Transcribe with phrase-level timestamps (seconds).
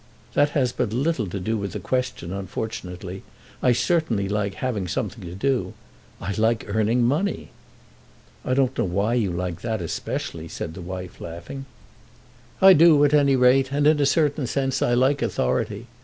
[0.33, 3.21] "That has but little to do with the question, unfortunately.
[3.61, 5.75] I certainly like having something to do.
[6.19, 7.51] I like earning money."
[8.43, 11.67] "I don't know why you like that especially," said the wife, laughing.
[12.63, 15.85] "I do at any rate, and, in a certain sense, I like authority.